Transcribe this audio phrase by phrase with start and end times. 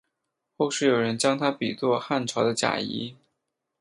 [0.57, 3.15] 后世有人将他比作汉朝的贾谊。